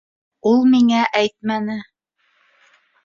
Ул 0.51 0.63
миңә 0.71 1.03
әйтмәне. 1.21 1.77